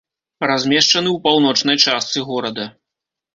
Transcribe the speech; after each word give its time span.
Размешчаны 0.51 1.09
ў 1.11 1.17
паўночнай 1.27 1.77
частцы 1.85 2.25
горада. 2.31 2.65